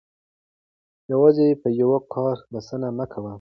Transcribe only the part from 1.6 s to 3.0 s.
په یو کار بسنه